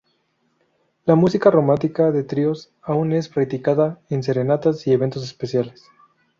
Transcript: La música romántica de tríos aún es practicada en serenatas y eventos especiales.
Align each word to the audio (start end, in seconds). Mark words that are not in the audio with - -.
La 1.05 1.13
música 1.13 1.51
romántica 1.51 2.09
de 2.09 2.23
tríos 2.23 2.71
aún 2.81 3.11
es 3.13 3.29
practicada 3.29 3.99
en 4.09 4.23
serenatas 4.23 4.87
y 4.87 4.93
eventos 4.93 5.23
especiales. 5.23 5.83